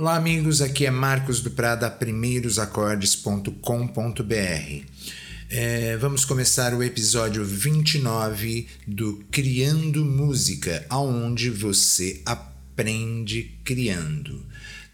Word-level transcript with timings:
Olá, 0.00 0.16
amigos. 0.16 0.62
Aqui 0.62 0.86
é 0.86 0.90
Marcos 0.90 1.42
do 1.42 1.50
Prada, 1.50 1.90
primeirosacordes.com.br. 1.90 4.86
É, 5.50 5.98
vamos 5.98 6.24
começar 6.24 6.72
o 6.72 6.82
episódio 6.82 7.44
29 7.44 8.66
do 8.86 9.22
Criando 9.30 10.02
Música, 10.02 10.86
aonde 10.88 11.50
você 11.50 12.22
aprende 12.24 13.58
criando. 13.62 14.42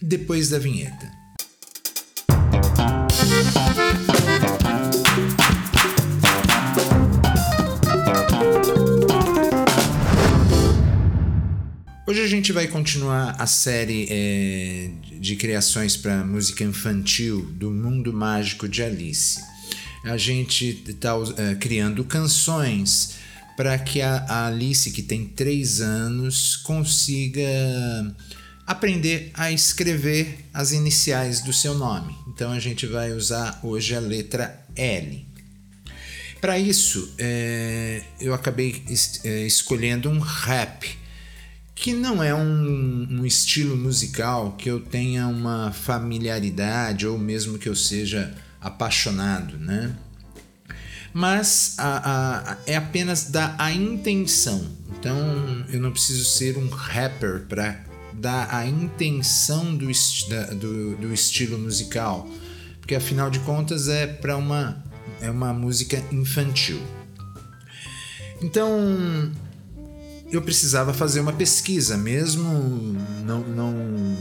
Depois 0.03 0.48
da 0.48 0.58
vinheta. 0.58 1.09
Hoje 12.09 12.20
a 12.20 12.29
gente 12.29 12.52
vai 12.52 12.68
continuar 12.68 13.34
a 13.36 13.48
série 13.48 14.07
é, 14.09 14.91
de 15.18 15.34
criações 15.34 15.96
para 15.96 16.25
música 16.25 16.62
infantil 16.62 17.43
do 17.50 17.68
Mundo 17.68 18.12
Mágico 18.12 18.68
de 18.68 18.81
Alice. 18.81 19.43
A 20.04 20.17
gente 20.17 20.84
está 20.86 21.14
é, 21.36 21.57
criando 21.57 22.04
canções 22.04 23.17
para 23.57 23.76
que 23.76 24.00
a, 24.00 24.18
a 24.29 24.46
Alice, 24.46 24.93
que 24.93 25.03
tem 25.03 25.26
três 25.26 25.81
anos, 25.81 26.54
consiga 26.54 27.43
aprender 28.64 29.32
a 29.34 29.50
escrever 29.50 30.46
as 30.54 30.70
iniciais 30.70 31.40
do 31.40 31.53
seu 31.53 31.75
nome. 31.75 32.17
Então 32.28 32.53
a 32.53 32.61
gente 32.61 32.86
vai 32.86 33.11
usar 33.11 33.59
hoje 33.64 33.97
a 33.97 34.00
letra 34.00 34.64
L. 34.77 35.27
Para 36.41 36.56
isso, 36.56 37.12
é, 37.19 38.00
eu 38.20 38.33
acabei 38.33 38.81
es, 38.89 39.25
é, 39.25 39.45
escolhendo 39.45 40.09
um 40.09 40.20
rap 40.20 41.05
que 41.86 41.95
não 41.95 42.20
é 42.20 42.34
um, 42.34 43.06
um, 43.08 43.25
estilo 43.25 43.77
musical 43.77 44.56
que 44.58 44.69
eu 44.69 44.81
tenha 44.81 45.28
uma 45.28 45.70
familiaridade 45.70 47.06
ou 47.06 47.17
mesmo 47.17 47.61
que 47.61 47.69
eu 47.69 47.77
seja 47.77 48.34
apaixonado, 48.61 49.56
né? 49.56 49.95
Mas 51.14 51.77
a, 51.79 52.55
a, 52.55 52.57
é 52.67 52.75
apenas 52.75 53.31
dar 53.31 53.55
a 53.57 53.70
intenção. 53.70 54.67
Então 54.98 55.17
eu 55.73 55.81
não 55.81 55.92
preciso 55.92 56.25
ser 56.25 56.59
um 56.59 56.69
rapper 56.69 57.45
para 57.48 57.81
dar 58.12 58.53
a 58.53 58.67
intenção 58.67 59.77
do, 59.77 59.87
do, 60.57 60.97
do 60.97 61.14
estilo 61.14 61.57
musical, 61.57 62.29
porque 62.81 62.97
afinal 62.97 63.31
de 63.31 63.39
contas 63.39 63.87
é 63.87 64.09
para 64.09 64.37
uma 64.37 64.84
é 65.20 65.31
uma 65.31 65.53
música 65.53 66.03
infantil. 66.11 66.83
Então 68.42 69.31
eu 70.31 70.43
precisava 70.43 70.93
fazer 70.93 71.21
uma 71.21 71.33
pesquisa, 71.33 71.97
mesmo 71.97 72.49
não, 73.25 73.41
não, 73.41 74.17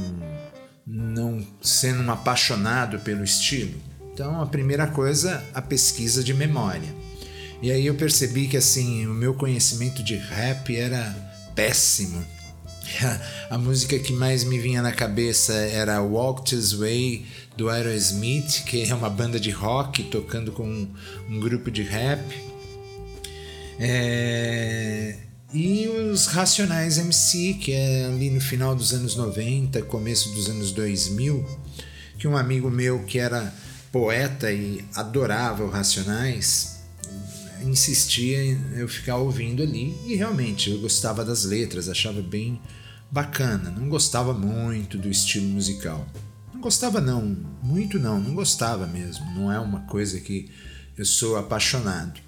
não 0.86 1.48
sendo 1.62 2.04
um 2.04 2.12
apaixonado 2.12 3.00
pelo 3.00 3.24
estilo. 3.24 3.74
Então, 4.14 4.42
a 4.42 4.46
primeira 4.46 4.88
coisa, 4.88 5.44
a 5.54 5.62
pesquisa 5.62 6.24
de 6.24 6.34
memória. 6.34 6.94
E 7.62 7.72
aí 7.72 7.86
eu 7.86 7.96
percebi 7.96 8.48
que 8.48 8.58
assim, 8.58 9.08
o 9.08 9.14
meu 9.14 9.34
conhecimento 9.34 10.04
de 10.04 10.16
rap 10.16 10.76
era 10.76 11.16
péssimo. 11.56 12.24
A 13.50 13.58
música 13.58 13.98
que 13.98 14.14
mais 14.14 14.44
me 14.44 14.60
vinha 14.60 14.82
na 14.82 14.92
cabeça 14.92 15.54
era 15.54 16.02
Walk 16.02 16.44
This 16.44 16.74
Way 16.74 17.26
do 17.58 17.70
Aerosmith, 17.70 18.64
que 18.66 18.90
é 18.90 18.94
uma 18.94 19.10
banda 19.10 19.40
de 19.40 19.50
rock 19.50 20.04
tocando 20.04 20.52
com 20.52 20.88
um, 21.30 21.40
grupo 21.40 21.72
de 21.72 21.84
rap. 21.84 22.22
É, 23.80 25.16
e 25.54 25.88
os 25.88 26.26
Racionais 26.28 26.98
MC, 26.98 27.54
que 27.56 27.72
é 27.72 28.06
ali 28.06 28.30
no 28.30 28.42
final 28.42 28.76
dos 28.76 28.94
anos 28.94 29.16
90, 29.16 29.82
começo 29.84 30.30
dos 30.34 30.50
anos 30.50 30.72
2000, 30.72 31.46
que 32.18 32.28
um 32.28 32.36
amigo 32.36 32.70
meu 32.70 33.04
que 33.04 33.20
era 33.20 33.54
poeta 33.92 34.52
e 34.52 34.84
adorava 34.96 35.64
o 35.64 35.70
Racionais 35.70 36.76
insistia 37.64 38.44
em 38.44 38.60
eu 38.76 38.88
ficar 38.88 39.18
ouvindo 39.18 39.64
ali 39.64 39.98
e 40.06 40.16
realmente 40.16 40.70
eu 40.70 40.80
gostava 40.80 41.24
das 41.24 41.46
letras, 41.46 41.90
achava 41.90 42.22
bem 42.22 42.60
bacana, 43.10 43.70
não 43.70 43.88
gostava 43.88 44.34
muito 44.34 44.98
do 44.98 45.10
estilo 45.10 45.48
musical. 45.48 46.06
Não 46.54 46.62
gostava 46.62 47.00
não, 47.00 47.38
muito 47.64 47.98
não, 47.98 48.20
não 48.20 48.36
gostava 48.36 48.86
mesmo, 48.86 49.26
não 49.34 49.52
é 49.52 49.60
uma 49.60 49.82
coisa 49.82 50.20
que 50.20 50.50
eu 50.98 51.06
sou 51.06 51.38
apaixonado. 51.38 52.25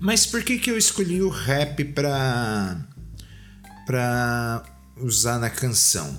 Mas 0.00 0.26
por 0.26 0.42
que, 0.42 0.58
que 0.58 0.70
eu 0.70 0.76
escolhi 0.76 1.22
o 1.22 1.28
rap 1.28 1.84
para 1.84 2.80
para 3.86 4.64
usar 4.96 5.38
na 5.38 5.50
canção? 5.50 6.18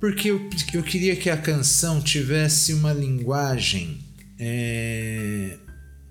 Porque 0.00 0.30
eu, 0.30 0.48
eu 0.72 0.82
queria 0.82 1.16
que 1.16 1.28
a 1.28 1.36
canção 1.36 2.00
tivesse 2.00 2.72
uma 2.72 2.92
linguagem 2.92 3.98
é, 4.38 5.58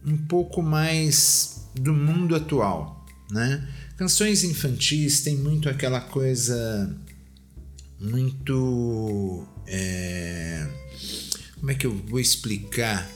um 0.05 0.17
pouco 0.17 0.61
mais 0.61 1.69
do 1.73 1.93
mundo 1.93 2.35
atual, 2.35 3.05
né? 3.31 3.65
Canções 3.95 4.43
infantis 4.43 5.21
têm 5.21 5.37
muito 5.37 5.69
aquela 5.69 6.01
coisa 6.01 6.95
muito 7.99 9.47
é, 9.65 10.67
como 11.55 11.71
é 11.71 11.75
que 11.75 11.87
eu 11.87 11.95
vou 12.07 12.19
explicar? 12.19 13.09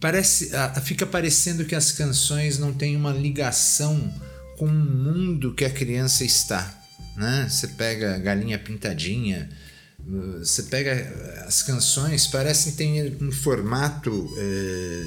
Parece, 0.00 0.50
fica 0.82 1.06
parecendo 1.06 1.64
que 1.64 1.74
as 1.74 1.92
canções 1.92 2.58
não 2.58 2.72
têm 2.72 2.96
uma 2.96 3.12
ligação 3.12 4.12
com 4.58 4.66
o 4.66 4.72
mundo 4.72 5.54
que 5.54 5.64
a 5.64 5.70
criança 5.70 6.24
está. 6.24 6.74
Né? 7.16 7.46
Você 7.48 7.68
pega 7.68 8.18
Galinha 8.18 8.58
Pintadinha, 8.58 9.48
você 10.38 10.64
pega 10.64 11.44
as 11.46 11.62
canções, 11.62 12.26
parecem 12.26 12.72
ter 12.72 13.16
um 13.20 13.32
formato 13.32 14.30
é, 14.38 15.04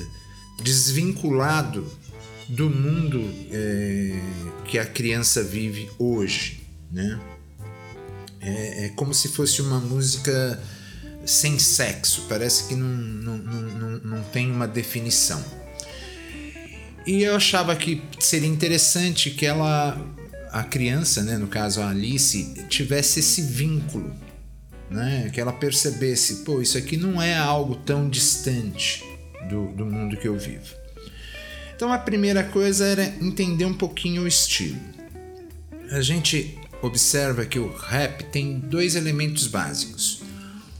desvinculado 0.64 1.92
do 2.50 2.70
mundo 2.70 3.22
é, 3.52 4.20
que 4.66 4.80
a 4.80 4.86
criança 4.86 5.44
vive 5.44 5.90
hoje. 6.00 6.68
Né? 6.92 7.20
É, 8.42 8.86
é 8.86 8.90
como 8.90 9.14
se 9.14 9.30
fosse 9.30 9.62
uma 9.62 9.80
música 9.80 10.60
sem 11.29 11.59
sexo, 11.59 12.25
parece 12.28 12.67
que 12.67 12.75
não, 12.75 12.88
não, 12.88 13.38
não, 13.38 14.00
não, 14.00 14.23
tem 14.23 14.50
uma 14.51 14.67
definição. 14.67 15.44
E 17.06 17.22
eu 17.22 17.35
achava 17.35 17.75
que 17.75 18.01
seria 18.19 18.50
interessante 18.50 19.29
que 19.29 19.45
ela, 19.45 19.95
a 20.51 20.63
criança, 20.63 21.22
né, 21.22 21.38
no 21.38 21.47
caso 21.47 21.81
a 21.81 21.90
Alice, 21.90 22.66
tivesse 22.67 23.19
esse 23.19 23.44
vínculo, 23.44 24.12
né, 24.90 25.29
que 25.31 25.40
ela 25.40 25.53
percebesse, 25.53 26.38
pô, 26.38 26.63
isso 26.63 26.79
aqui 26.79 26.97
não 26.97 27.22
é 27.22 27.38
algo 27.38 27.75
tão 27.75 28.09
distante 28.09 29.03
do, 29.47 29.67
do 29.73 29.85
mundo 29.85 30.17
que 30.17 30.28
eu 30.28 30.38
vivo. 30.38 30.73
Então 31.75 31.94
a 31.94 32.00
primeira 32.00 32.44
coisa 32.44 32.85
era 32.85 33.06
entender 33.22 33.66
um 33.66 33.73
pouquinho 33.73 34.23
o 34.23 34.28
estilo. 34.28 34.79
A 35.91 36.01
gente 36.01 36.57
observa 36.81 37.46
que 37.46 37.59
o 37.59 37.72
rap 37.72 38.23
tem 38.25 38.59
dois 38.59 38.96
elementos 38.96 39.46
básicos 39.46 40.28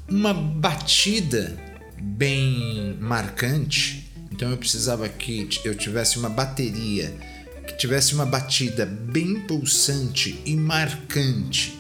uma 0.10 0.34
batida 0.34 1.58
bem 2.02 2.98
marcante. 3.00 4.12
Então 4.32 4.50
eu 4.52 4.58
precisava 4.58 5.08
que 5.10 5.50
eu 5.64 5.76
tivesse 5.76 6.18
uma 6.18 6.30
bateria 6.30 7.14
que 7.70 7.78
tivesse 7.78 8.16
uma 8.16 8.26
batida 8.26 8.86
bem 8.86 9.42
pulsante 9.42 10.42
e 10.44 10.56
marcante 10.56 11.78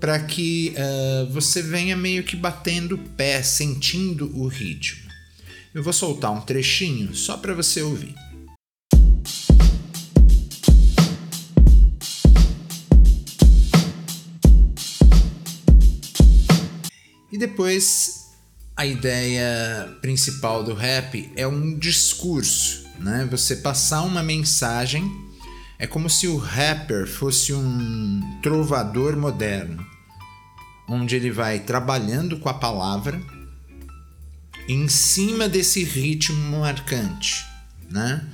para 0.00 0.18
que 0.18 0.74
uh, 0.76 1.32
você 1.32 1.62
venha 1.62 1.96
meio 1.96 2.24
que 2.24 2.34
batendo 2.34 2.96
o 2.96 2.98
pé, 2.98 3.40
sentindo 3.40 4.36
o 4.36 4.48
ritmo. 4.48 5.08
Eu 5.72 5.82
vou 5.82 5.92
soltar 5.92 6.32
um 6.32 6.40
trechinho 6.40 7.14
só 7.14 7.36
para 7.36 7.54
você 7.54 7.80
ouvir. 7.82 8.14
Depois 17.42 18.30
a 18.76 18.86
ideia 18.86 19.98
principal 20.00 20.62
do 20.62 20.74
rap 20.74 21.32
é 21.34 21.44
um 21.44 21.76
discurso, 21.76 22.86
né? 23.00 23.26
Você 23.32 23.56
passar 23.56 24.02
uma 24.02 24.22
mensagem. 24.22 25.10
É 25.76 25.84
como 25.84 26.08
se 26.08 26.28
o 26.28 26.36
rapper 26.36 27.08
fosse 27.08 27.52
um 27.52 28.20
trovador 28.40 29.16
moderno, 29.16 29.84
onde 30.88 31.16
ele 31.16 31.32
vai 31.32 31.58
trabalhando 31.58 32.38
com 32.38 32.48
a 32.48 32.54
palavra 32.54 33.20
em 34.68 34.86
cima 34.86 35.48
desse 35.48 35.82
ritmo 35.82 36.60
marcante, 36.60 37.44
né? 37.90 38.24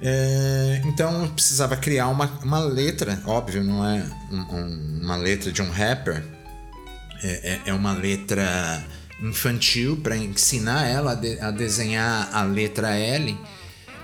É, 0.00 0.80
então 0.86 1.24
eu 1.24 1.30
precisava 1.32 1.76
criar 1.76 2.08
uma, 2.08 2.24
uma 2.42 2.60
letra, 2.60 3.20
óbvio, 3.26 3.62
não 3.62 3.84
é 3.84 4.02
um, 4.30 4.56
um, 4.56 5.00
uma 5.02 5.16
letra 5.16 5.52
de 5.52 5.60
um 5.60 5.70
rapper, 5.70 6.37
é, 7.22 7.28
é, 7.28 7.60
é 7.66 7.74
uma 7.74 7.92
letra 7.92 8.84
infantil 9.22 9.96
para 9.96 10.16
ensinar 10.16 10.86
ela 10.86 11.12
a, 11.12 11.14
de, 11.14 11.40
a, 11.40 11.50
desenhar 11.50 12.28
a 12.32 12.42
letra 12.42 12.96
L, 12.96 13.36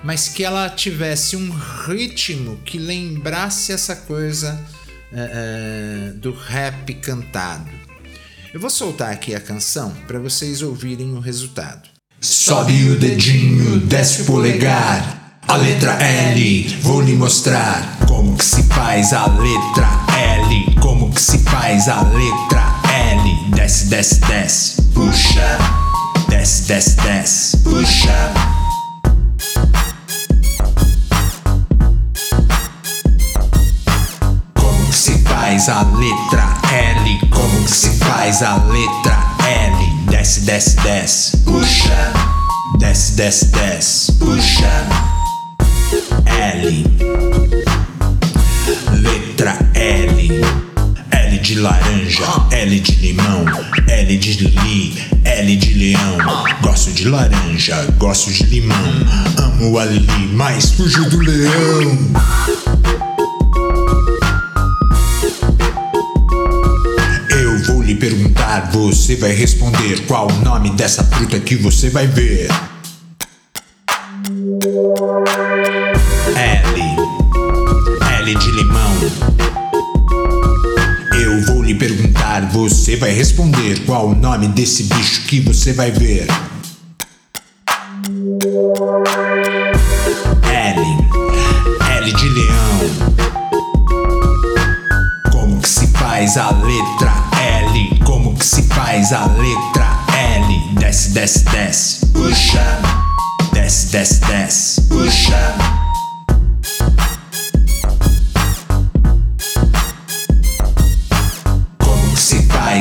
mas 0.03 0.29
que 0.29 0.45
ela 0.45 0.69
tivesse 0.69 1.37
um 1.37 1.51
ritmo 1.87 2.59
que 2.65 2.79
lembrasse 2.79 3.73
essa 3.73 3.97
coisa 3.97 4.61
uh, 5.13 6.15
do 6.19 6.33
rap 6.33 6.93
cantado. 6.95 7.71
Eu 8.53 8.61
vou 8.61 8.71
soltar 8.71 9.13
aqui 9.13 9.35
a 9.35 9.41
canção 9.41 9.93
para 10.07 10.19
vocês 10.19 10.63
ouvirem 10.63 11.13
o 11.15 11.21
resultado. 11.21 11.89
Sobe 12.21 12.91
o 12.91 12.99
dedinho, 12.99 13.81
desce 13.81 14.23
o 14.23 14.25
polegar. 14.27 15.41
A 15.47 15.57
letra 15.57 15.93
L, 16.03 16.69
vou 16.81 17.03
lhe 17.03 17.13
mostrar 17.13 17.99
como 18.07 18.37
que 18.37 18.45
se 18.45 18.63
faz 18.63 19.13
a 19.13 19.27
letra 19.27 19.89
L. 20.17 20.81
Como 20.81 21.13
que 21.13 21.21
se 21.21 21.39
faz 21.41 21.89
a 21.89 22.01
letra. 22.03 22.64
Desce, 23.65 23.87
desce, 23.87 24.21
desce, 24.27 24.83
puxa. 24.93 25.59
Desce, 26.29 26.65
desce, 26.69 26.97
desce, 27.01 27.57
puxa. 27.65 28.35
Como 34.53 34.87
que 34.87 34.93
se 34.93 35.19
faz 35.21 35.71
a 35.71 35.83
letra 35.99 36.61
L? 36.75 37.21
Como 37.31 37.65
que 37.65 37.73
se 37.73 37.91
faz 37.93 38.43
a 38.43 38.59
letra 38.67 39.35
L? 39.49 40.11
Desce, 40.11 40.41
desce, 40.43 40.79
desce, 40.83 41.39
puxa. 41.39 42.13
Desce, 42.79 43.15
desce, 43.15 43.47
desce, 43.47 44.13
puxa. 44.13 44.85
L. 46.53 47.34
de 51.55 51.61
laranja, 51.61 52.25
L 52.51 52.81
de 52.81 52.97
limão, 52.97 53.45
L 53.87 54.19
de 54.19 54.33
lili, 54.33 55.01
L 55.25 55.57
de 55.57 55.75
leão. 55.75 56.19
Gosto 56.61 56.91
de 56.91 57.09
laranja, 57.09 57.81
gosto 57.97 58.33
de 58.33 58.43
limão. 58.47 58.77
Amo 59.39 59.79
a 59.79 59.85
Lili, 59.85 60.33
mas 60.33 60.73
fujo 60.73 61.09
do 61.09 61.19
leão. 61.21 61.99
Eu 67.31 67.63
vou 67.67 67.83
lhe 67.85 67.95
perguntar, 67.95 68.73
você 68.73 69.15
vai 69.15 69.31
responder 69.33 70.01
qual 70.09 70.27
o 70.29 70.45
nome 70.45 70.71
dessa 70.71 71.05
fruta 71.05 71.39
que 71.39 71.55
você 71.55 71.89
vai 71.89 72.09
ver. 72.09 72.49
Você 82.69 82.97
vai 82.97 83.11
responder 83.11 83.79
qual 83.85 84.09
o 84.09 84.15
nome 84.15 84.49
desse 84.49 84.85
bicho 84.85 85.27
que 85.27 85.39
você 85.39 85.75
vai 85.75 85.91
ver. 85.91 86.27
L, 90.51 90.81
L 91.99 92.13
de 92.13 92.29
leão. 92.31 92.81
Como 95.31 95.61
que 95.61 95.69
se 95.69 95.87
faz 95.89 96.39
a 96.39 96.53
letra 96.53 97.13
L? 97.39 98.01
Como 98.03 98.35
que 98.35 98.47
se 98.47 98.63
faz 98.63 99.13
a 99.13 99.27
letra 99.27 99.87
L? 100.17 100.75
Desce, 100.81 101.11
desce, 101.11 101.45
desce, 101.45 102.07
puxa. 102.07 102.81
Desce, 103.53 103.89
desce, 103.89 104.21
desce, 104.25 104.81
puxa. 104.89 105.74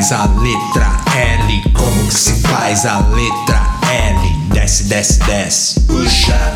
Faz 0.04 0.12
a 0.12 0.26
letra 0.42 1.02
L? 1.16 1.64
Como 1.72 2.08
que 2.08 2.14
se 2.14 2.34
faz 2.42 2.86
a 2.86 3.00
letra 3.08 3.80
L? 3.90 4.20
Desce, 4.54 4.84
desce, 4.86 5.24
desce, 5.24 5.80
puxa. 5.82 6.54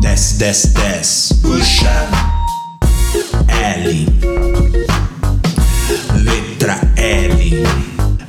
Desce, 0.00 0.38
desce, 0.38 0.68
desce, 0.68 1.34
puxa. 1.36 2.08
L. 3.46 4.06
Letra 6.24 6.80
L. 6.96 7.64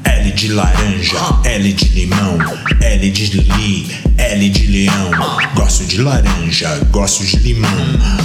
L 0.03 0.31
de 0.31 0.47
laranja, 0.50 1.17
L 1.45 1.73
de 1.73 1.89
limão, 1.89 2.38
L 2.79 3.09
de 3.09 3.25
lili, 3.25 3.91
L 4.19 4.50
de 4.50 4.67
leão. 4.67 5.09
Gosto 5.55 5.83
de 5.85 6.00
laranja, 6.00 6.79
gosto 6.91 7.25
de 7.25 7.38
limão. 7.38 7.71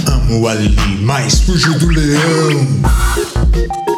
Amo 0.05 0.47
a 0.47 0.53
Lili, 0.53 0.99
mas 1.01 1.41
fujo 1.41 1.73
do 1.79 1.87
leão. 1.87 3.88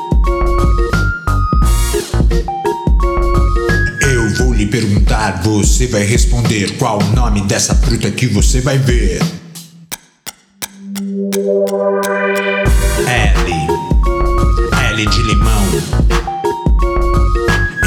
Perguntar, 4.71 5.43
você 5.43 5.85
vai 5.85 6.03
responder 6.03 6.77
qual 6.77 6.97
o 6.97 7.03
nome 7.13 7.41
dessa 7.41 7.75
fruta 7.75 8.09
que 8.09 8.25
você 8.25 8.61
vai 8.61 8.77
ver. 8.77 9.21
L. 13.05 13.51
L 14.93 15.05
de 15.05 15.21
limão. 15.23 15.65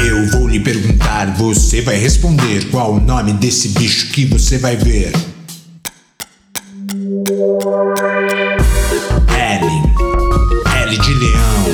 Eu 0.07 0.27
vou 0.27 0.47
lhe 0.47 0.59
perguntar, 0.59 1.35
você 1.35 1.81
vai 1.81 1.95
responder 1.97 2.69
qual 2.69 2.93
o 2.93 2.99
nome 2.99 3.33
desse 3.33 3.69
bicho 3.69 4.11
que 4.11 4.25
você 4.25 4.59
vai 4.59 4.75
ver. 4.75 5.11
L. 9.35 9.65
L 10.83 10.97
de 10.97 11.13
leão. 11.15 11.65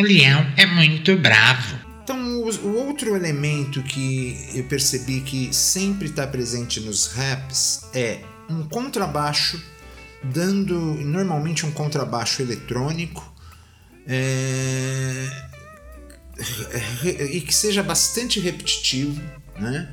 Leão 0.00 0.37
muito 1.08 1.22
bravo. 1.22 1.78
Então, 2.04 2.18
o, 2.40 2.76
outro 2.86 3.14
elemento 3.16 3.82
que 3.82 4.50
eu 4.54 4.64
percebi 4.64 5.20
que 5.20 5.54
sempre 5.54 6.08
está 6.08 6.26
presente 6.26 6.80
nos 6.80 7.06
raps 7.06 7.86
é 7.94 8.20
um 8.48 8.62
contrabaixo, 8.64 9.62
dando 10.22 10.74
normalmente 11.04 11.66
um 11.66 11.72
contrabaixo 11.72 12.42
eletrônico. 12.42 13.34
É, 14.06 15.28
e 17.32 17.40
que 17.40 17.54
seja 17.54 17.82
bastante 17.82 18.40
repetitivo, 18.40 19.20
né? 19.58 19.92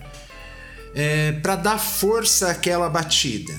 É, 0.94 1.34
para 1.34 1.58
dar 1.58 1.78
força 1.78 2.50
àquela 2.50 2.90
batida. 2.90 3.54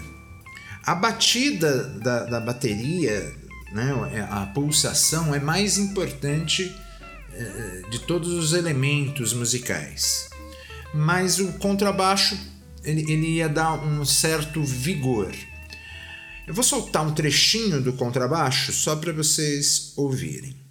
A 0.83 0.95
batida 0.95 1.85
da, 1.99 2.25
da 2.25 2.41
bateria 2.41 3.35
né? 3.73 4.29
A 4.31 4.47
pulsação 4.47 5.35
é 5.35 5.41
mais 5.41 5.77
importante 5.77 6.75
de 7.91 7.99
todos 8.01 8.29
os 8.29 8.53
elementos 8.53 9.33
musicais. 9.33 10.29
Mas 10.95 11.39
o 11.39 11.55
contrabaixo 11.55 12.39
ele, 12.85 13.03
ele 13.11 13.27
ia 13.37 13.49
dar 13.49 13.75
um 13.85 14.05
certo 14.05 14.63
vigor. 14.63 15.35
Eu 16.47 16.55
vou 16.55 16.63
soltar 16.63 17.05
um 17.05 17.13
trechinho 17.13 17.81
do 17.81 17.93
contrabaixo 17.93 18.73
só 18.73 18.95
para 18.95 19.13
vocês 19.13 19.93
ouvirem. 19.97 20.66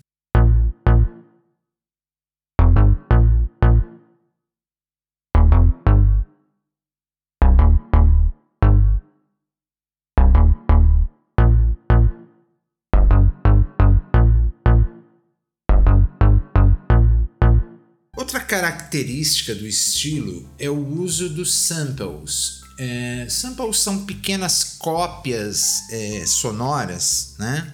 Outra 18.25 18.39
característica 18.39 19.53
do 19.53 19.67
estilo 19.67 20.49
é 20.57 20.67
o 20.67 20.99
uso 20.99 21.29
dos 21.29 21.53
samples. 21.53 22.61
É, 22.75 23.27
samples 23.29 23.77
são 23.77 24.03
pequenas 24.03 24.63
cópias 24.79 25.83
é, 25.91 26.25
sonoras, 26.25 27.35
né? 27.37 27.71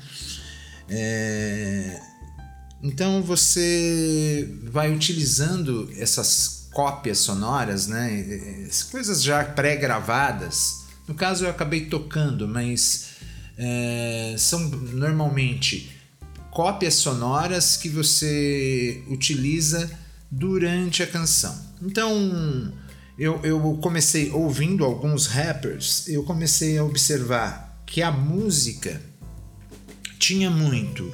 É, 0.89 2.01
então 2.83 3.23
você 3.23 4.53
vai 4.65 4.93
utilizando 4.93 5.89
essas 5.95 6.67
cópias 6.73 7.19
sonoras, 7.19 7.87
né? 7.87 8.67
Coisas 8.91 9.23
já 9.23 9.45
pré-gravadas. 9.45 10.81
No 11.07 11.15
caso 11.15 11.45
eu 11.45 11.49
acabei 11.49 11.85
tocando, 11.85 12.45
mas 12.45 13.05
é, 13.57 14.35
são 14.37 14.59
normalmente 14.59 15.89
cópias 16.51 16.95
sonoras 16.95 17.77
que 17.77 17.87
você 17.87 19.01
utiliza 19.07 20.00
durante 20.31 21.03
a 21.03 21.07
canção. 21.07 21.53
Então, 21.81 22.73
eu, 23.19 23.39
eu 23.43 23.77
comecei 23.81 24.31
ouvindo 24.31 24.85
alguns 24.85 25.27
rappers, 25.27 26.07
eu 26.07 26.23
comecei 26.23 26.77
a 26.77 26.83
observar 26.83 27.83
que 27.85 28.01
a 28.01 28.09
música 28.11 29.01
tinha 30.17 30.49
muito 30.49 31.13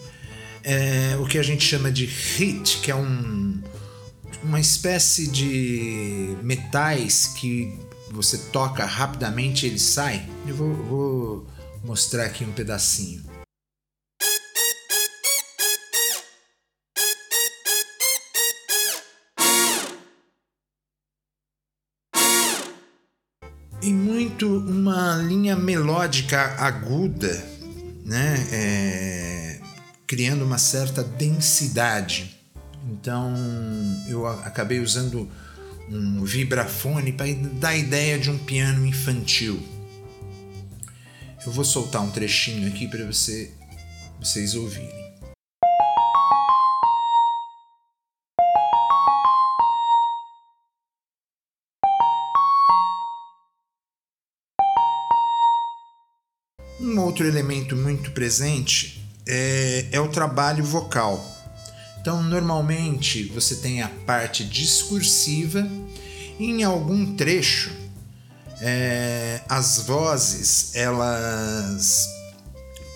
é, 0.64 1.18
o 1.18 1.26
que 1.26 1.38
a 1.38 1.44
gente 1.44 1.64
chama 1.64 1.92
de 1.92 2.06
hit, 2.06 2.80
que 2.82 2.92
é 2.92 2.96
um, 2.96 3.62
uma 4.44 4.60
espécie 4.60 5.28
de 5.28 6.36
metais 6.44 7.28
que 7.38 7.74
você 8.12 8.38
toca 8.38 8.86
rapidamente 8.86 9.66
e 9.66 9.70
ele 9.70 9.80
sai. 9.80 10.28
Eu 10.46 10.56
vou, 10.56 10.74
vou 10.74 11.48
mostrar 11.84 12.26
aqui 12.26 12.44
um 12.44 12.52
pedacinho. 12.52 13.37
Uma 24.68 25.16
linha 25.16 25.56
melódica 25.56 26.56
aguda, 26.58 27.34
né? 28.04 28.48
É, 28.52 29.60
criando 30.06 30.44
uma 30.44 30.58
certa 30.58 31.02
densidade. 31.02 32.38
Então 32.92 33.34
eu 34.08 34.28
acabei 34.28 34.80
usando 34.82 35.30
um 35.90 36.24
vibrafone 36.26 37.14
para 37.14 37.28
dar 37.54 37.70
a 37.70 37.78
ideia 37.78 38.20
de 38.20 38.30
um 38.30 38.38
piano 38.38 38.86
infantil. 38.86 39.58
Eu 41.46 41.52
vou 41.52 41.64
soltar 41.64 42.02
um 42.02 42.12
trechinho 42.12 42.68
aqui 42.68 42.90
para 42.90 43.06
você, 43.06 43.52
vocês 44.20 44.54
ouvirem. 44.54 45.07
Outro 57.18 57.26
elemento 57.26 57.76
muito 57.76 58.12
presente 58.12 59.04
é, 59.26 59.88
é 59.92 60.00
o 60.00 60.08
trabalho 60.08 60.64
vocal. 60.64 61.26
Então, 62.00 62.22
normalmente 62.22 63.24
você 63.34 63.56
tem 63.56 63.82
a 63.82 63.88
parte 64.06 64.46
discursiva, 64.46 65.68
e 66.40 66.46
em 66.46 66.64
algum 66.64 67.16
trecho 67.16 67.72
é, 68.62 69.42
as 69.50 69.80
vozes 69.80 70.76
elas 70.76 72.08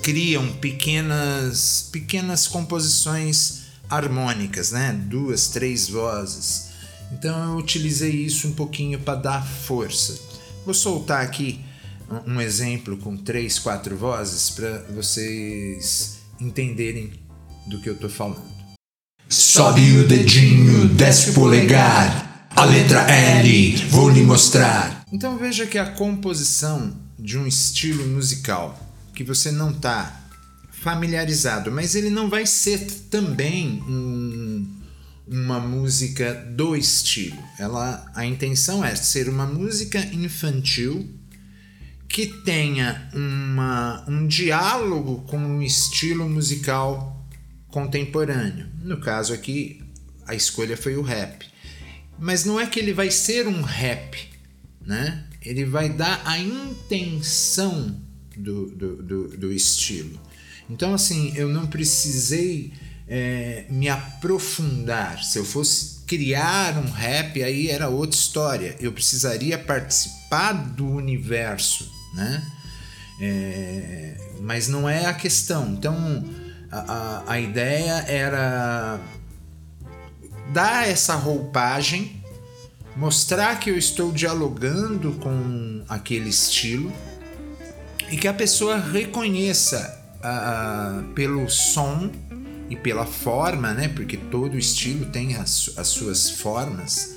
criam 0.04 0.54
pequenas 0.54 1.90
pequenas 1.92 2.48
composições 2.48 3.62
harmônicas, 3.90 4.72
né? 4.72 4.94
Duas, 4.94 5.48
três 5.48 5.90
vozes. 5.90 6.70
Então 7.12 7.54
eu 7.54 7.58
utilizei 7.58 8.12
isso 8.12 8.48
um 8.48 8.54
pouquinho 8.54 9.00
para 9.00 9.16
dar 9.16 9.44
força. 9.44 10.20
Vou 10.64 10.76
soltar 10.76 11.24
aqui 11.24 11.60
um 12.28 12.42
exemplo 12.42 12.98
com 12.98 13.16
três, 13.16 13.58
quatro 13.60 13.96
vozes 13.96 14.50
para 14.50 14.80
vocês 14.94 16.20
entenderem 16.40 17.12
do 17.68 17.80
que 17.82 17.90
eu 17.90 17.94
estou 17.94 18.10
falando. 18.10 18.52
Sobe 19.30 19.98
o 19.98 20.08
dedinho, 20.08 20.90
desce 20.90 21.30
o 21.30 21.34
polegar, 21.34 22.50
a 22.56 22.66
letra 22.66 23.02
L, 23.10 23.76
vou 23.90 24.10
lhe 24.10 24.22
mostrar. 24.22 25.06
Então 25.12 25.38
veja 25.38 25.66
que 25.66 25.78
a 25.78 25.86
composição 25.86 26.94
de 27.18 27.38
um 27.38 27.48
estilo 27.48 28.06
musical 28.08 28.78
que 29.14 29.24
você 29.24 29.52
não 29.52 29.72
está 29.72 30.20
familiarizado, 30.72 31.72
mas 31.72 31.96
ele 31.96 32.10
não 32.10 32.30
vai 32.30 32.46
ser 32.46 32.80
também 33.10 33.82
um, 33.88 34.68
uma 35.28 35.60
música 35.60 36.34
do 36.34 36.76
estilo. 36.76 37.38
Ela, 37.60 38.04
a 38.16 38.26
intenção 38.26 38.84
é 38.84 38.96
ser 38.96 39.30
uma 39.30 39.46
música 39.46 40.00
infantil 40.14 41.08
que 42.12 42.28
tenha 42.28 43.10
uma, 43.14 44.04
um 44.08 44.28
diálogo 44.28 45.24
com 45.30 45.38
um 45.38 45.62
estilo 45.62 46.28
musical 46.28 47.26
contemporâneo. 47.70 48.68
No 48.84 49.00
caso 49.00 49.34
aqui, 49.34 49.82
a 50.28 50.36
escolha 50.36 50.76
foi 50.76 50.98
o 50.98 51.02
rap. 51.02 51.48
Mas 52.20 52.44
não 52.44 52.60
é 52.60 52.66
que 52.66 52.80
ele 52.80 52.94
vai 52.94 53.10
ser 53.10 53.48
um 53.48 53.62
rap, 53.62 54.18
né? 54.86 55.24
Ele 55.42 55.64
vai 55.64 55.90
dar 55.90 56.22
a 56.26 56.38
intenção 56.38 58.00
do, 58.38 58.68
do, 58.76 59.02
do, 59.02 59.28
do 59.38 59.52
estilo. 59.54 60.20
Então, 60.70 60.94
assim, 60.94 61.34
eu 61.36 61.48
não 61.48 61.66
precisei 61.66 62.74
é, 63.08 63.66
me 63.70 63.88
aprofundar. 63.88 65.24
Se 65.24 65.40
eu 65.40 65.46
fosse 65.46 66.02
criar 66.06 66.78
um 66.78 66.92
rap, 66.92 67.42
aí 67.42 67.70
era 67.70 67.88
outra 67.88 68.20
história. 68.20 68.76
Eu 68.82 68.92
precisaria 68.92 69.58
participar 69.58 70.52
do 70.52 70.86
universo 70.88 72.01
né? 72.14 72.44
É, 73.20 74.18
mas 74.42 74.68
não 74.68 74.90
é 74.90 75.06
a 75.06 75.14
questão. 75.14 75.70
Então, 75.74 76.24
a, 76.72 76.80
a, 76.80 77.34
a 77.34 77.40
ideia 77.40 78.04
era 78.08 79.00
dar 80.52 80.88
essa 80.88 81.16
roupagem, 81.16 82.22
mostrar 82.96 83.60
que 83.60 83.70
eu 83.70 83.78
estou 83.78 84.12
dialogando 84.12 85.14
com 85.14 85.84
aquele 85.88 86.30
estilo 86.30 86.92
e 88.10 88.18
que 88.18 88.28
a 88.28 88.34
pessoa 88.34 88.78
reconheça 88.78 90.00
pelo 91.16 91.50
som 91.50 92.12
e 92.70 92.76
pela 92.76 93.06
forma, 93.06 93.74
né? 93.74 93.88
Porque 93.90 94.18
todo 94.18 94.58
estilo 94.58 95.06
tem 95.08 95.36
as, 95.36 95.72
as 95.78 95.88
suas 95.88 96.30
formas. 96.30 97.16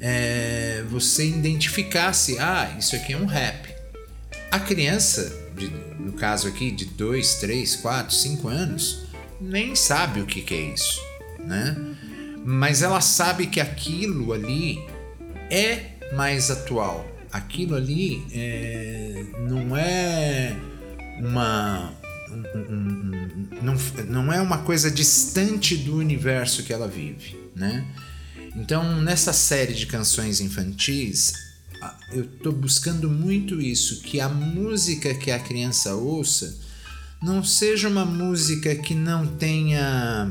É, 0.00 0.84
você 0.90 1.26
identificasse, 1.26 2.38
ah, 2.38 2.76
isso 2.78 2.94
aqui 2.94 3.14
é 3.14 3.16
um 3.16 3.26
rap. 3.26 3.73
A 4.54 4.60
criança, 4.60 5.36
de, 5.56 5.68
no 5.98 6.12
caso 6.12 6.46
aqui, 6.46 6.70
de 6.70 6.84
2, 6.84 7.34
3, 7.40 7.74
4, 7.74 8.14
5 8.14 8.46
anos, 8.46 9.06
nem 9.40 9.74
sabe 9.74 10.20
o 10.20 10.26
que, 10.26 10.42
que 10.42 10.54
é 10.54 10.60
isso, 10.72 11.00
né? 11.40 11.76
Mas 12.44 12.80
ela 12.80 13.00
sabe 13.00 13.48
que 13.48 13.58
aquilo 13.58 14.32
ali 14.32 14.78
é 15.50 15.96
mais 16.14 16.52
atual. 16.52 17.04
Aquilo 17.32 17.74
ali 17.74 18.24
é, 18.32 19.24
não 19.40 19.76
é 19.76 20.56
uma 21.18 21.92
um, 22.30 22.58
um, 22.58 22.72
um, 22.72 23.48
não, 23.60 23.74
não 24.08 24.32
é 24.32 24.40
uma 24.40 24.58
coisa 24.58 24.88
distante 24.88 25.76
do 25.76 25.96
universo 25.96 26.62
que 26.62 26.72
ela 26.72 26.86
vive, 26.86 27.36
né? 27.56 27.84
Então, 28.54 29.02
nessa 29.02 29.32
série 29.32 29.74
de 29.74 29.86
canções 29.86 30.40
infantis, 30.40 31.53
eu 32.12 32.24
estou 32.24 32.52
buscando 32.52 33.10
muito 33.10 33.60
isso, 33.60 34.02
que 34.02 34.20
a 34.20 34.28
música 34.28 35.14
que 35.14 35.30
a 35.30 35.38
criança 35.38 35.94
ouça 35.94 36.58
não 37.22 37.42
seja 37.42 37.88
uma 37.88 38.04
música 38.04 38.74
que 38.76 38.94
não 38.94 39.26
tenha 39.26 40.30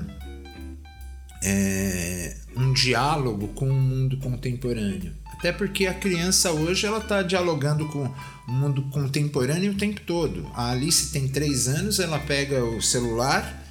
é, 1.43 2.37
um 2.55 2.71
diálogo 2.73 3.47
com 3.49 3.69
o 3.69 3.73
mundo 3.73 4.17
contemporâneo. 4.17 5.13
Até 5.33 5.51
porque 5.51 5.87
a 5.87 5.93
criança 5.93 6.51
hoje 6.51 6.85
ela 6.85 6.99
está 6.99 7.21
dialogando 7.21 7.87
com 7.89 8.09
o 8.47 8.51
mundo 8.51 8.83
contemporâneo 8.83 9.73
o 9.73 9.75
tempo 9.75 10.01
todo. 10.01 10.47
A 10.53 10.71
Alice 10.71 11.11
tem 11.11 11.27
três 11.27 11.67
anos, 11.67 11.99
ela 11.99 12.19
pega 12.19 12.63
o 12.63 12.81
celular 12.81 13.61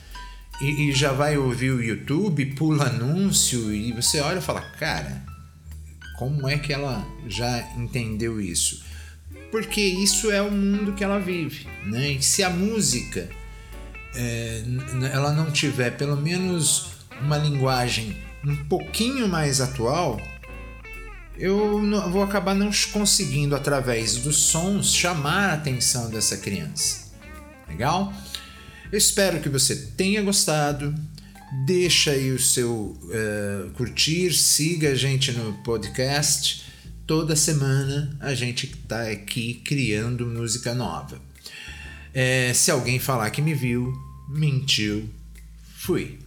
e, 0.61 0.89
e 0.89 0.93
já 0.93 1.13
vai 1.13 1.39
ouvir 1.39 1.71
o 1.71 1.83
YouTube, 1.83 2.45
pula 2.55 2.89
anúncio 2.89 3.73
e 3.73 3.93
você 3.93 4.21
olha 4.21 4.39
e 4.39 4.43
fala, 4.43 4.61
cara, 4.61 5.25
como 6.17 6.49
é 6.49 6.59
que 6.59 6.73
ela 6.73 7.07
já 7.27 7.61
entendeu 7.77 8.41
isso? 8.41 8.83
Porque 9.51 9.81
isso 9.81 10.31
é 10.31 10.41
o 10.41 10.51
mundo 10.51 10.93
que 10.95 11.05
ela 11.05 11.19
vive, 11.19 11.67
né? 11.85 12.13
E 12.13 12.23
se 12.23 12.43
a 12.43 12.51
música 12.51 13.29
é, 14.15 14.63
ela 15.13 15.33
não 15.33 15.51
tiver 15.51 15.97
pelo 15.97 16.17
menos 16.17 16.93
uma 17.21 17.37
linguagem 17.37 18.17
um 18.45 18.57
pouquinho 18.65 19.29
mais 19.29 19.61
atual, 19.61 20.21
eu 21.37 21.81
vou 22.11 22.23
acabar 22.23 22.55
não 22.55 22.71
conseguindo 22.93 23.55
através 23.55 24.17
dos 24.17 24.37
sons 24.37 24.95
chamar 24.95 25.51
a 25.51 25.55
atenção 25.55 26.11
dessa 26.11 26.37
criança. 26.37 27.13
Legal? 27.69 28.13
Eu 28.91 28.99
espero 28.99 29.41
que 29.41 29.49
você 29.49 29.75
tenha 29.97 30.23
gostado 30.23 30.95
deixa 31.53 32.13
aí 32.13 32.31
o 32.31 32.39
seu 32.39 32.71
uh, 32.71 33.71
curtir, 33.75 34.33
siga 34.33 34.91
a 34.91 34.95
gente 34.95 35.33
no 35.33 35.53
podcast. 35.63 36.65
Toda 37.07 37.37
semana 37.37 38.17
a 38.21 38.35
gente 38.35 38.67
está 38.67 39.11
aqui 39.11 39.55
criando 39.65 40.27
música 40.27 40.75
nova. 40.75 41.21
É, 42.15 42.53
se 42.55 42.71
alguém 42.71 42.99
falar 42.99 43.31
que 43.31 43.43
me 43.43 43.55
viu, 43.55 43.93
mentiu, 44.29 45.09
fui. 45.77 46.19